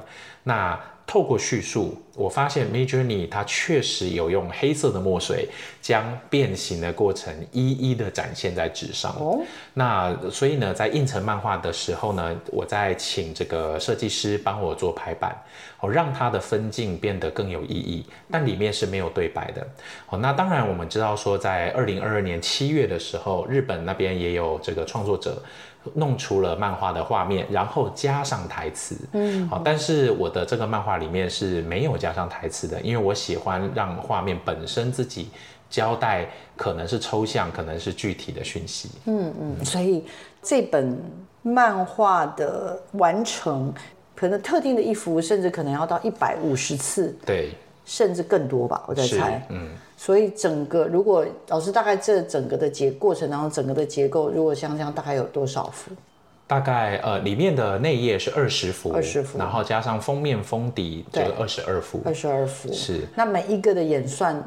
[0.43, 0.79] 那。
[1.07, 5.47] 透过叙述，我发现 Midjourney 它确实有用黑色的墨水
[5.81, 9.15] 将变形的过程一一的展现在纸上。
[9.19, 9.39] 哦，
[9.73, 15.35] 那所以呢，在印成漫画的时候呢，我在请这个设计师帮我做排版，
[15.79, 18.05] 哦，让它的分镜变得更有意义。
[18.31, 19.65] 但里面是没有对白的。
[20.09, 25.41] 哦，那当然我们知道说，在二零二二年七月的时候，日本那边也有这个创作者。
[25.93, 28.95] 弄出了漫画的画面，然后加上台词。
[29.13, 35.29] 嗯，好，但是我的这个漫画里面是没有加上台词的，因为我喜欢让画面本身自己
[35.69, 38.89] 交代，可能是抽象，可能是具体的讯息。
[39.05, 40.03] 嗯嗯，所以
[40.41, 40.97] 这本
[41.41, 43.73] 漫画的完成，
[44.15, 47.51] 可能特定的一幅，甚至可能要到一百五十次，对，
[47.85, 49.45] 甚至更多吧，我在猜。
[49.49, 49.69] 嗯。
[49.97, 55.91] 所以整个，如果老师大概这整个的结过程当中，整个的结构，如果像这样，大概有多少幅？
[56.47, 63.07] 大概呃，里面的内页是二十幅，二十幅，然后加上封面封底就二十二幅，二十二幅是。
[63.15, 64.41] 那每一个的演算。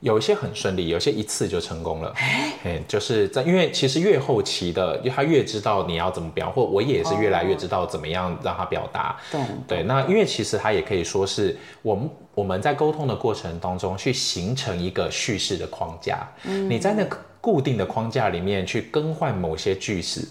[0.00, 2.12] 有一些很顺利，有些一次就成功了。
[2.16, 9.16] 哎，就是在因为其实越后期的，他越知道你要怎么表，或我也是越来越知道怎么样让他表达。
[9.30, 16.26] 对对，那因为其实他也可以说是我们我们在沟通的过程当中去形成一个叙事的框架。
[16.44, 20.26] 嗯，你在那个固定的框架里面去更换某些句式，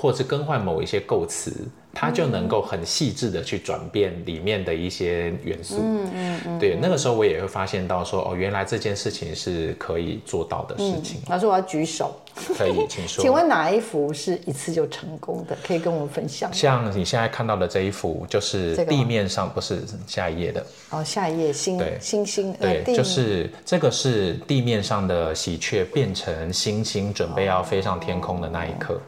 [0.00, 1.52] 或者是更换某一些构词。
[1.94, 11.20] 它就能够很细致的去转变里面的一些元素，嗯嗯嗯，对，那个时候我也会发现到说，哦，原来这件事情是可以做到的事情。
[11.28, 12.14] 老师，我要举手，
[12.56, 13.20] 可以，请说。
[13.20, 15.56] 请问哪一幅是一次就成功的？
[15.66, 16.52] 可以跟我们分享。
[16.52, 29.00] 像你现在看到的这一幅，就是地面上不是下一页的哦，下一页星星星对，就是这个是地面上的喜鹊变成星星，准备要飞上天空的那一刻。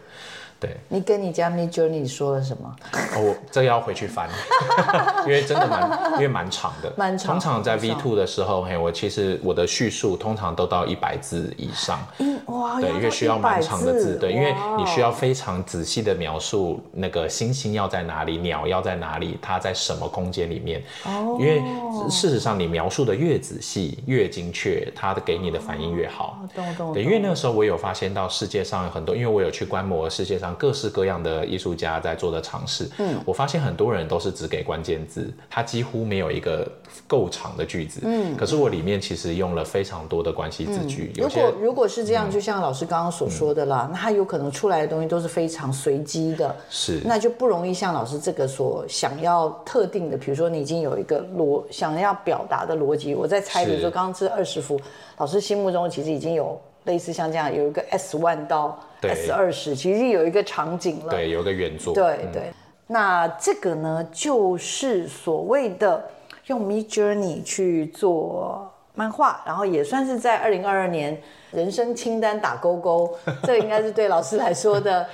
[0.60, 2.76] 对，你跟你家 Midjourney 说了什么？
[3.16, 4.28] 哦，我这个要回去翻，
[5.26, 6.92] 因为真的蛮，因为蛮长的。
[6.98, 7.32] 蛮长。
[7.32, 11.98] 通常在 V two 的时候，嘿，我其实我的叙述通常都到一百字以上。
[12.18, 20.82] 嗯，哇，对，因为需要蛮长的字，对，因为你需要非常仔细的描述那个星星要在哪里，鸟要在哪里，它在什么空间里面。
[21.06, 21.38] 哦。
[21.40, 21.62] 因为
[22.10, 26.38] 事实上，你描述的越仔细、越精确，它的给你的反应越好。
[26.54, 26.92] 懂懂。
[26.92, 30.49] 对，因为那个时候我有发现到世界上有很多，因为我有去观摩世界上。
[30.56, 36.66] 各式各样的艺术家在做的尝试，嗯，我发现很多人都是只给关键字，他几乎没有一个
[37.06, 41.12] 够长的句子，嗯，可是我里面其实用了非常多的关系字句。
[41.16, 54.80] 如果如果是这样，就像老师刚刚所说的啦，那他有可能出来的东西都是非常随机的，是，那就不容易像老师这个所想要特定的，比如说你已经有一个逻想要表达的逻辑，我在猜，比如说刚刚这二十幅，
[55.18, 58.78] 老师心目中其实已经有类似像这样有一个 S one 到。
[59.08, 62.42] S 二十其实有一个场景了，对，有个原作，对对。
[62.42, 62.54] 嗯、
[62.88, 66.04] 那这个呢，就是所谓的
[66.46, 71.20] 用 Midjourney 去做漫画，然后也算是在二零二二年
[71.52, 73.16] 人生清单打勾勾。
[73.44, 75.06] 这个应该是对老师来说的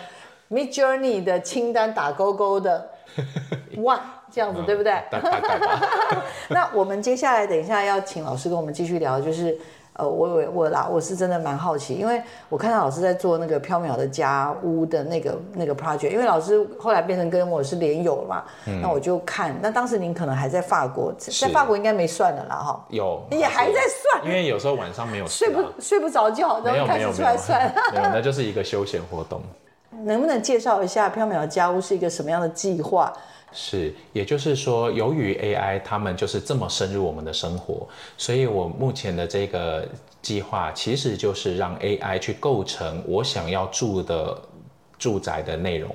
[0.51, 2.91] Midjourney 的清单打勾勾的
[3.77, 4.01] one
[4.33, 5.01] 这样子，对不对？
[6.51, 9.57] 那我们接下来等一下要请老师跟我们继续聊，就是。
[9.99, 29.41] 呃，我我我啦，我是真的蛮好奇，因为我看到老师在做那个飘渺的家屋的那个那个 project，因为老师后来变成跟我是连友了嘛，嗯、那我就看，那当时您可能还在法国，在法国应该没算了啦哈，有，也还在算，因为有时候晚上没有 睡不睡不着觉，然后开始出来算， 那就是一个休闲活动。
[30.05, 33.11] 能不能介绍一下飘渺的家屋是一个什么样的计划？
[33.59, 37.89] 是，也就是说，由于 AI 他们就是这么深入我们的生活，
[38.19, 39.89] 所以我目前的这个
[40.21, 44.39] 计划其实就是让 AI 去构成我想要住的
[44.99, 45.91] 住宅的内容。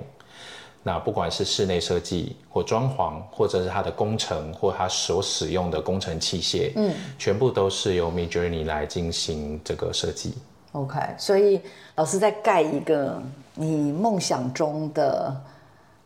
[0.81, 10.33] 那不管是室内设计或装潢，或者是它的工程或它所使用的工程器械，嗯，全部都是由 Midjourney 来进行这个设计。
[10.71, 11.61] OK，所以
[11.93, 13.21] 老师在盖一个
[13.53, 15.39] 你梦想中的。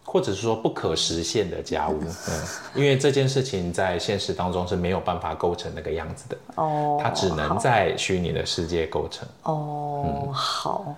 [0.07, 2.43] 或者是说不可实现的家务， 嗯，
[2.75, 9.27] 因为这件事情在现实当中是没有办法构成那个样子的，哦，它只能在虚拟的世界构成。
[9.43, 10.95] 哦，嗯、好，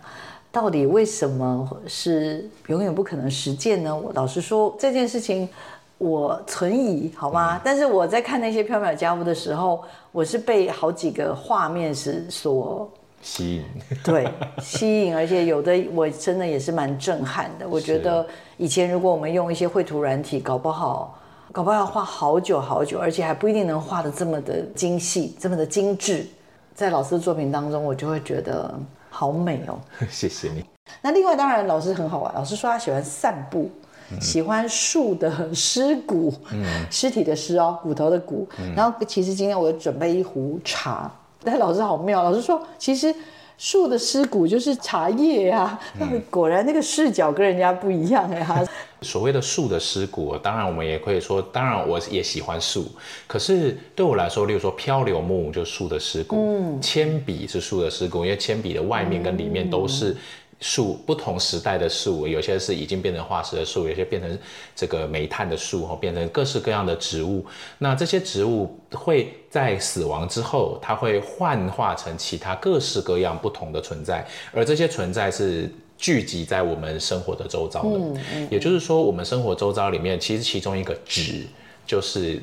[0.52, 3.96] 到底为什么是永远不可能实践呢？
[3.96, 5.50] 我老实说，这件事情
[5.98, 7.58] 我存疑，好吗？
[7.58, 12.92] 嗯、但是我在看那些飘渺家务的时候，我是被好几个画面是所。
[13.22, 13.66] 吸引，
[14.04, 14.28] 对，
[14.62, 17.68] 吸引，而且有的我真的也是蛮震撼的。
[17.68, 18.26] 我觉得
[18.58, 21.20] 以前如果我们用一些绘图软体，搞不好，
[21.52, 26.26] 搞不好要画好久好久，而且还不一定能画的这么的精细，这么的精致。
[26.74, 28.74] 在老师的作品当中，我就会觉得
[29.10, 29.80] 好美哦。
[30.10, 30.64] 谢谢你。
[31.02, 33.70] 那另外当然老师很好玩，老师说他喜欢散步，
[34.12, 38.48] 嗯、喜欢树的尸骨，嗯， 尸体的尸哦，骨头的骨。
[38.60, 41.12] 嗯、然后其实今天我有准备一壶茶。
[41.48, 43.16] 但老师好妙，老师说，其实
[43.58, 45.80] 树的尸骨就是茶叶啊。
[46.02, 48.62] 嗯、 果然那个视角跟人家不一样呀。
[49.02, 52.86] 所谓的树的尸骨，当然我们也可以说，当然我也喜欢树，
[53.28, 60.18] 可是对我来说，例如说漂流木就是树的尸骨，嗯，铅笔是树的尸骨，因为铅笔的外面跟里面都是
[60.60, 64.40] 树，不同时代的树，有些是已经变成化石的树，有些变成
[64.76, 67.46] 这个煤炭的树，哈，变成各式各样的植物。
[67.78, 77.90] 那这些植物会在死亡之后，它会幻化成其他各式各样不同的存在，而这些存在是聚集在我们生活的周遭的。
[77.90, 81.46] 嗯嗯、也就是说，我们生活周遭里面，其实其中一个纸
[81.86, 82.42] 就是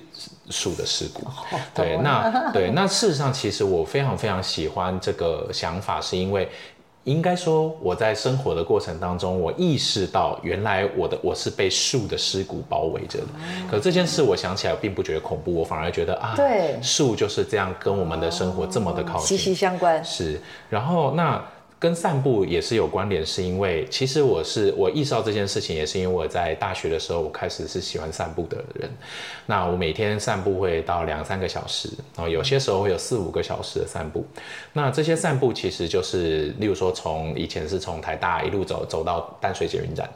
[0.50, 1.26] 树的尸骨。
[1.26, 6.48] 哦、对，那对，那事实上，其实我非常非常喜欢这个想法，是因为。
[7.04, 13.26] 应该说，我在生活的过程当中，我意识到原来我的我是被树的尸骨包围着的。
[13.70, 20.04] 可这件事我想起来并不觉得恐怖，我反而觉得啊，对，树就是这样跟我们的生活这么的靠近，息息相关。
[20.04, 21.42] 是，然后那。
[21.78, 28.90] 跟散步也是有关联，是因为其实我是我意识到这件事情，也是因为我在大学的时候，我开始是喜欢散步的人。
[29.44, 34.24] 那我每天散步会到两三个小时，然后有些时候会有四五个小时的散步。
[34.72, 40.08] 那这些散步其实就是，例如说从以前是从台大一路走走到淡水捷运站。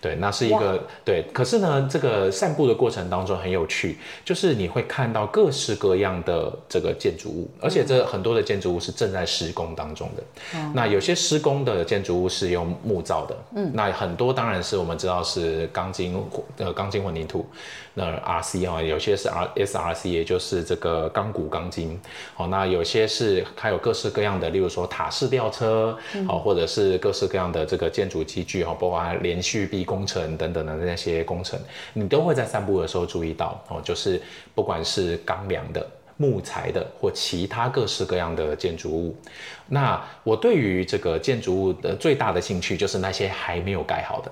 [0.00, 1.24] 对，那是一个对。
[1.32, 10.22] 可是呢，这个散步的过程当中很有趣，就是你会看到各式各样的这个建筑物，而且这很多的建筑物是正在施工当中的。
[10.54, 16.14] 嗯、那有些施工的建筑物是用木造的，嗯，那很多当然是我们知道是钢筋
[16.58, 17.44] 呃钢筋混凝土。
[17.94, 22.00] 那 RC 啊，有些是 R SRC，也就是这个钢骨钢筋。
[22.36, 31.58] 哦，那有些是还有各式各样的，例如说塔式吊车，好，或者是各式各样的这个建筑器具，哈，包括连续壁工程等等的那些工程，
[31.94, 34.20] 你都会在散步的时候注意到哦，就是
[34.54, 35.84] 不管是钢梁的、
[36.18, 39.16] 木材的或其他各式各样的建筑物。
[39.66, 44.30] 那我对于这个建筑物的最大的兴趣，就是那些还没有盖好的。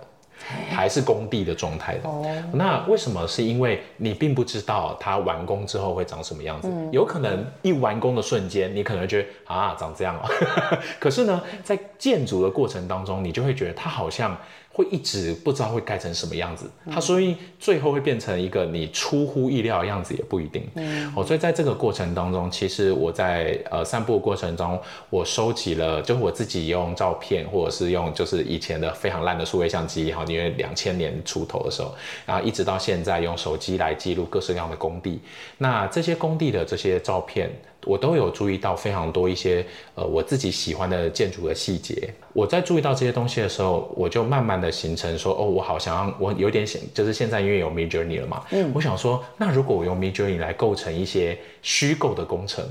[0.70, 3.26] 还是工地的状态的，哦、那为什么？
[3.26, 10.28] 是因为你并不知道它完工之后会长什么样子，嗯、有可能一完工的瞬间，你可能觉得啊，长这样哦。
[11.00, 14.36] 可是呢，在建筑的过程当中，你就会觉得它好像。
[14.76, 20.68] 会一直不知道会盖成什么样子，它所以最后会变成一个你出乎意料的样子也不一定。
[20.74, 31.94] 嗯，哦，所以在这个过程当中，其实我在呃散步的过程中，我收集了，就是我自己用照片或者是用就是以前的非常烂的数位相机，哈，因为两千年出头的时候，
[32.26, 35.20] 然后一直到现在用手机来记录各式各样的工地，
[35.56, 37.50] 那这些工地的这些照片。
[37.86, 39.64] 我都有注意到非常多一些
[39.94, 42.12] 呃我自己喜欢的建筑的细节。
[42.34, 52.62] 我在注意到这些东西的时候，我就慢慢的形成说，哦，我好想要，我有点想，就是现在因为有 Midjourney 了嘛，嗯，我想说，那如果我用 Midjourney 来构成一些虚构的工程。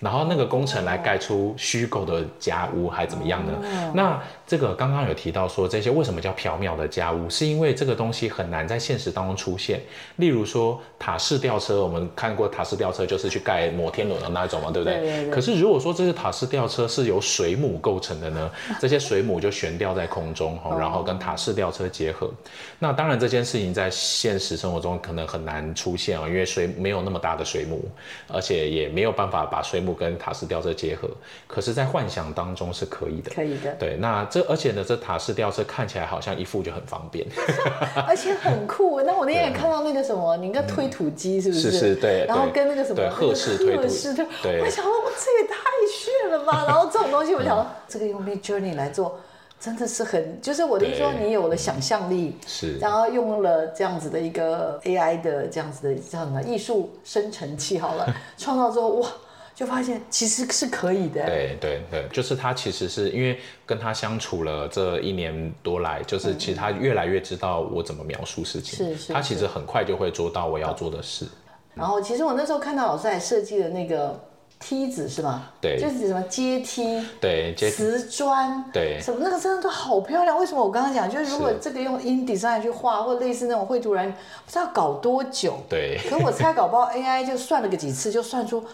[0.00, 3.52] 然后那个工程来盖出虚构的家屋还怎么样呢？
[3.62, 9.80] 哦、那这个刚刚有提到说，这些为什么叫缥缈的家屋，是因为这个东西很难在现实当中出现。
[10.16, 15.00] 例如说塔式吊车，我们看过塔式吊车就是去盖摩天轮的那一种嘛，对不对？
[15.00, 15.30] 对对对。
[15.30, 18.50] 可是如果说这些塔式吊车是由水母构成的呢？
[18.80, 22.30] 这些水母就悬吊在空中，然后跟塔式吊车结合。
[22.78, 27.82] 那当然这件事情在现实生活中可能很难出现啊，因为水没有那么大的水母，
[28.28, 29.94] 而且也没有办法把水母。
[29.94, 31.08] 跟塔式吊车结合，
[31.46, 33.30] 可是，在幻想当中是可以的。
[33.32, 33.72] 可以的。
[33.78, 37.24] 对，那这而且呢，这塔式吊车看起来好像一副就很方便
[38.08, 39.00] 而且很酷。
[39.02, 41.70] 那我那天也看到那个什么，你应该推土机是不是？
[41.70, 42.24] 是是，对。
[42.26, 43.82] 然后跟那个什么，对，鹤式推土。
[43.82, 44.12] 鹤式
[44.42, 44.60] 对。
[44.60, 45.54] 我想说，这也太
[45.88, 46.64] 炫了吧！
[46.66, 49.20] 然后这种东西，我想这个用 Midjourney 来做，
[49.60, 58.06] 真的是很，就是我的意思说，你有了想象力，是，然后用了这样子的一个 AI 的这样子的叫什么艺术生成器，好了，
[58.36, 59.08] 创造之后，哇！
[59.54, 61.24] 就发现其实是可以的。
[61.26, 68.76] 对对对，就是他其实是因为跟他相处了这一年多来，就是其实他越来越知道我怎么描述事情。
[68.76, 69.12] 是是。
[69.12, 71.26] 他其实很快就会做到我要做的事。
[71.74, 74.20] 然后其实我那时候看到老师还设计了那个。
[74.66, 75.50] 梯子是吗？
[75.60, 80.38] 对，就是什么阶梯，对，瓷砖，对，什么那个真的都好漂亮。
[80.38, 85.58] 为什么我刚刚讲，就是如果这个用 InDesign 去画，或者类似那种绘图人，不知道搞多久。
[85.68, 86.00] 对。
[86.08, 88.64] 可我猜搞不好 AI 就算了个几次，就算出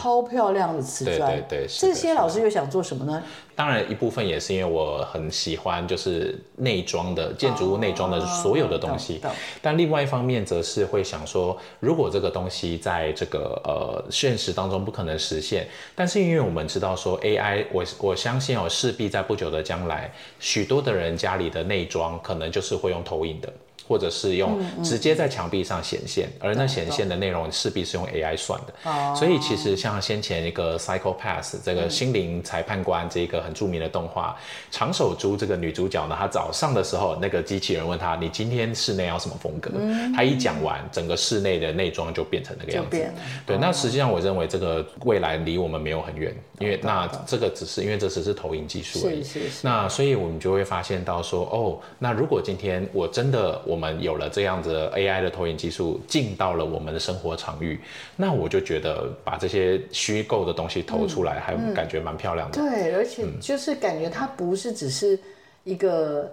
[0.00, 1.18] 超漂亮的瓷砖。
[1.18, 1.66] 对对对。
[1.68, 3.22] 这些老师又想做什么呢？
[3.54, 9.18] 当然一部分也是因为我很喜欢就是内装的建筑物内装的所有的东西，
[9.62, 23.52] 但另外一方面则是会想说，如果这个东西在这个呃现实当中不可能实现，但是因为我们知道说 AI，我我相信哦，势必在不久的将来，许多的人家里的内装可能就是会用投影的。
[23.86, 29.14] 或者是用直接在墙壁上显现，而那显现的内容势必是用 AI 算的。
[29.14, 34.36] 所以其实像先前一个 Psycho-Pass 这个心灵裁判官这个很著名的动画，
[34.70, 39.70] 长手珠这个女主角呢，她早上的时候，那个机器人问她：“你今天室内要什么风格？”
[40.14, 43.06] 她一讲完，整个室内的内装就变成那个样子。
[43.46, 49.22] 对，那实际上我认为这个未来离我们没有很远，因为那这个只是因为这只是投影技术而已。
[49.22, 49.66] 是是是。
[49.66, 57.80] 那所以我们就会发现到说，哦，那如果今天我真的我们有了这样子的 AI 的投影技术进到了我们的生活场域，
[58.16, 62.60] 那我就觉得把这些虚构的东西投出来，还感觉蛮漂亮的。
[62.60, 65.18] 对，而且就是感觉它不是只是
[65.64, 66.30] 一个。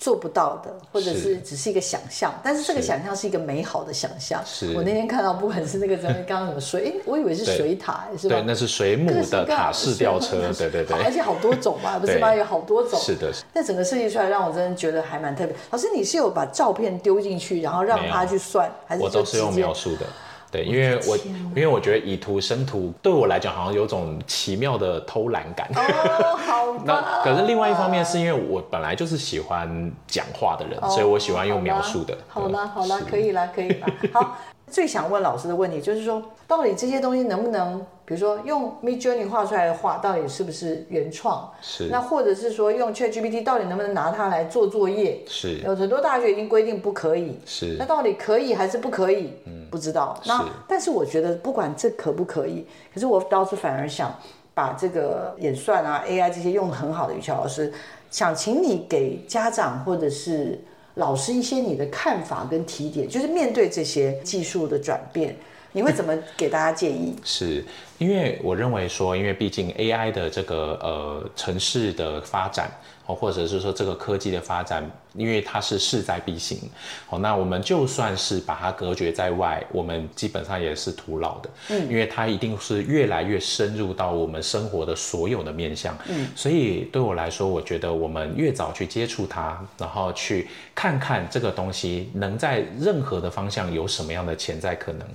[0.00, 4.42] 做不到的，或者是只是一个想象，但是这个想象是一个美好的想象。
[4.46, 8.36] 是我那天看到，不管是那个刚刚什么说，哎，我以为是水塔，是吧？
[8.36, 10.96] 对，那是水母的塔式吊车，对对对。
[11.04, 12.34] 而且好多种嘛，不是吗？
[12.34, 12.98] 有好多种。
[12.98, 13.30] 是的。
[13.52, 15.54] 那整个设计出来，让我真的觉得还蛮特别。
[15.70, 20.06] 老师，你是有把照片丢进去，然后让他去算，还是我都是用描述的？
[20.50, 25.68] 对，因为我因为我觉得以图生图对我来讲好像有种奇妙的偷懒感。
[25.74, 26.74] 哦， 好。
[26.84, 32.16] 那可是另外一方面是因为我本来就是喜欢讲话的人，哦、所以我喜欢用描述的。
[32.28, 33.86] 好了好了，可以了可以了。
[34.12, 34.38] 好，
[34.70, 37.84] 最想问老师的问题就是说，到底这些东西能不能？
[38.04, 41.48] 比如说用 Midjourney 画出来的画，到底是不是原创？
[41.62, 41.88] 是。
[41.92, 45.22] 那或者是说用 ChatGPT，到底能不能拿它来做作业？
[45.28, 45.58] 是。
[45.58, 47.38] 有很多大学已经规定不可以。
[47.46, 47.76] 是。
[47.78, 49.34] 那到底可以还是不可以？
[49.46, 50.20] 嗯，不知道。
[50.26, 54.12] 那但是我觉得不管这可不可以，可是我倒是反而想
[54.54, 57.72] 把这个演算啊 AI 这些用的很好的语乔老师，
[58.10, 60.60] 想请你给家长或者是
[60.94, 65.36] 老师一些你的看法跟提点，就是面对这些技术的转变，
[65.72, 67.14] 你会怎么给大家建议？
[67.24, 67.64] 是。
[67.98, 72.70] 因为我认为说，因为毕竟 AI 的这个呃城市的发展，
[73.04, 76.58] 或者是说这个科技的发展，因为它是势在必行，
[77.06, 95.06] 好，那我们就算是把它隔绝在外，我们基本上也是徒劳的，嗯，因为它一定是越来越深入到我们生活的所有的面向，嗯，所以对我来说，我觉得我们越早去接触它，然后去看看这个东西能在任何的方向有什么样的潜在可能，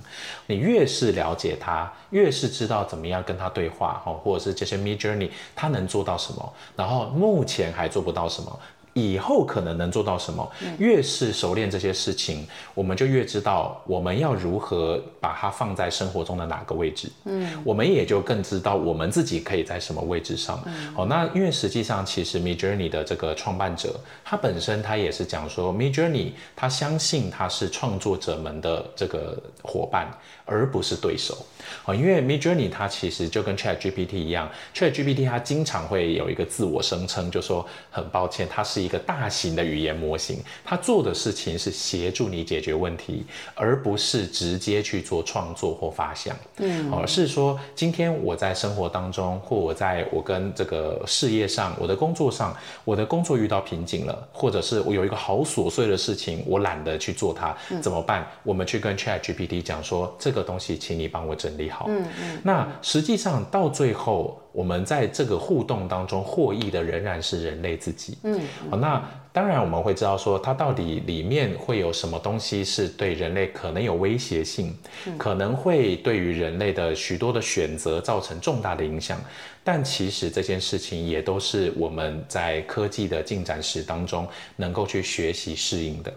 [0.46, 2.86] 你越是了解它，越是知道。
[2.86, 6.52] 怎么样跟它对话，或者是这些 Midjourney，它能做到什么？
[6.76, 8.58] 然后目前还做不到什么？
[8.96, 10.50] 以后可能能做到什么？
[10.78, 17.12] 越是熟练这些事情，我们就越知道我们要如何把它放在生活中的哪个位置。
[17.26, 20.58] 嗯，我们也就更知道我们自己可以在什么位置上。
[20.94, 23.94] 好，那因为实际上其实 Midjourney 的这个创办者，
[24.24, 30.10] 他本身他也是讲说 Midjourney，他相信他是创作者们的这个伙伴，
[30.46, 31.44] 而不是对手。
[31.84, 43.24] 哦，因为 Midjourney 它其实就跟 ChatGPT 一样，ChatGPT 它经常会有一个自我声称，就说很抱歉，它是一个大型的语言模型，它做的事情是协助你解决问题，
[43.54, 46.36] 而不是直接去做创作或发想。
[46.58, 58.26] 嗯，而是说今天我在生活当中，或我在我跟这个事业上，我的工作上，我的工作遇到瓶颈了，或者是我有一个好琐碎的事情，我懒得去做它，怎么办？
[58.44, 61.86] 我们去跟 ChatGPT 讲说，这个东西，请你帮我整理好。
[61.88, 62.40] 嗯嗯。
[62.42, 68.16] 那实际上到最后，我们在这个互动当中获益的仍然是人类自己。
[68.22, 68.40] 嗯。
[68.70, 74.74] 好，那当然我们会知道说，它到底里面会有什么东西是对人类可能有威胁性，
[75.18, 79.20] 可能会对于人类的许多的选择造成重大的影响。
[79.62, 86.10] 但其实这件事情也都是我们在科技的进展史当中能够去学习适应的。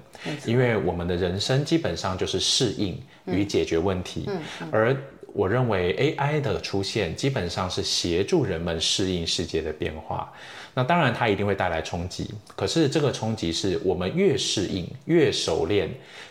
[0.45, 4.29] 因为我们的人生基本上就是适应与解决问题，
[4.71, 4.95] 而
[5.33, 10.31] 我认为 AI 的出现基本上是协助人们适应世界的变化。
[10.75, 15.89] 那当然它一定会带来冲击，可是这个冲击是我们越适应越熟练。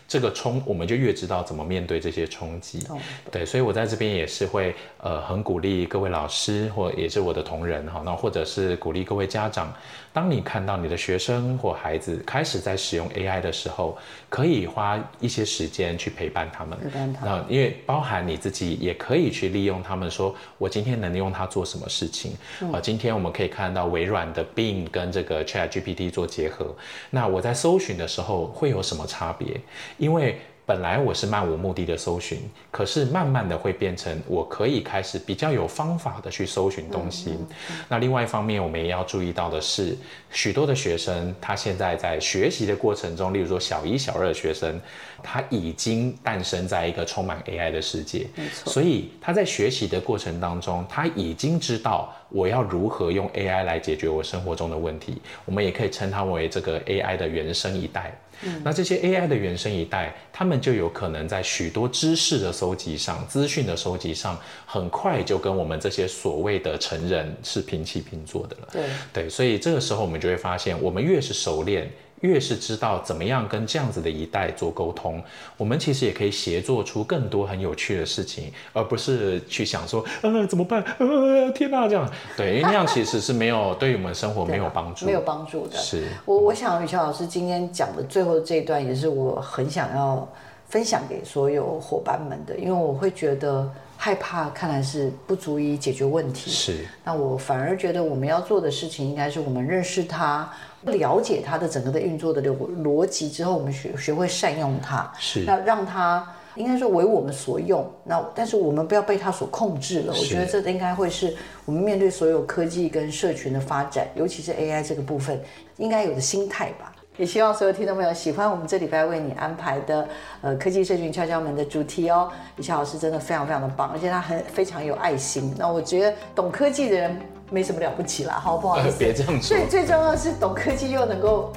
[0.08, 2.82] 这个冲，我们就越知道怎么面对这些冲击。
[2.88, 2.98] Oh.
[3.30, 9.70] 对，所以我在这边也是会，呃，很鼓励各位老师，或也是我的同仁哈，那或者是鼓励各位家长，
[10.10, 13.98] 当你看到你的学生或孩子开始在使用 AI 的时候，
[14.30, 16.78] 可以花一些时间去陪伴他们。
[16.80, 17.44] 陪伴他们。
[17.46, 22.32] 那因为包含你自己也可以去利用他们，说我今天能用它做什么事情？
[22.60, 26.74] 啊、嗯，今天我们可以看到微软的 Bing 跟这个 ChatGPT 做结合，
[27.10, 29.60] 那我在搜寻的时候会有什么差别？
[29.98, 32.38] 因为本来我是漫无目的的搜寻，
[32.70, 37.30] 可是慢慢的会变成我可以开始比较有方法的去搜寻东西。
[37.30, 39.96] 嗯嗯嗯、那另外一方面，我们也要注意到的是，
[40.30, 44.78] 许多的学生他现在在学习的过程中，例如说小一、小二的学生，
[45.22, 48.26] 他已经诞生在一个充满 AI 的世界。
[48.66, 55.22] 所以他在学习的过程当中，他已经知道我要如何用 AI 来解决我生活中的问题。
[55.46, 58.14] 我们也可以称它为这个 AI 的原生一代。
[58.42, 68.68] 嗯、那这些 AI 的原生一代，他们就有可能在许多知识的收集上、资讯的收集上，很快就跟我们这些所谓的成人是平起平坐的了。
[68.72, 71.90] 对对，所以这个时候我们就会发现，我们越是熟练。
[72.20, 75.22] 越是知道怎么样跟这样子的一代做沟通，
[75.56, 80.82] 我们其实也可以协作出更多很有趣的事情，而不是去想说，呃，怎么办？
[80.98, 85.76] 呃，天哪，这样，对，因为那样其实是没有 对于我们生活没有帮助，没有帮助的。
[85.78, 90.28] 是我，我想雨乔老师今天讲的最后这一段，也是我很想要
[90.68, 96.50] 分享给所有伙伴们的，因为我会觉得害怕，看来是不足以解决问题。
[96.50, 100.50] 是，那我反而觉得我们要做的事情，应该是我们认识它。
[100.82, 107.88] 了解它的整个的运作的逻逻辑之后，我们学学会善用它，是那让它应该说为我们所用。
[108.04, 110.12] 那但是我们不要被它所控制了。
[110.12, 115.40] 我觉得这应该会是我们面对所有科技跟社群的发展，尤其是 AI 这个部分
[115.76, 116.94] 应该有的心态吧。
[117.18, 120.08] 也希望所有听众朋友喜欢我们这礼拜为你安排的
[120.40, 122.30] 呃科技社群敲敲门的主题哦。
[122.56, 125.54] 雨乔老师真的非常非常的棒，而且他很非常有爱心。
[125.58, 127.20] 那我觉得懂科技的人。
[127.50, 128.96] 没什么了不起啦，好不好意思？
[129.00, 129.56] 别这样说。
[129.56, 131.50] 最最重要的是懂科技又能够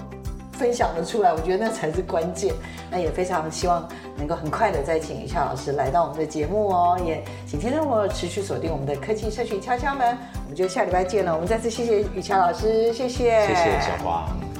[0.53, 2.53] 分享的出来，我觉得那才是关键。
[2.89, 3.85] 那也非常希望
[4.15, 11.33] 能够很快的再请雨乔老师来到我们的节目哦，也请听众朋友持续锁定我们的科技社群敲敲门，我们就下礼拜见了。
[11.33, 14.50] 我们再次谢谢雨乔老师，谢谢，谢谢小黄。